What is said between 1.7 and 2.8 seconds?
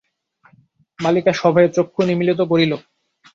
চক্ষু নিমীলিত করিল।